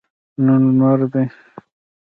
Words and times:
نن 0.45 0.61
لمر 0.77 0.99
دی 1.11 1.23